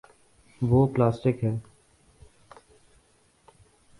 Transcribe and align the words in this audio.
وہ 0.61 0.79
پلاسٹک 0.87 1.43
ہے۔ 1.43 1.51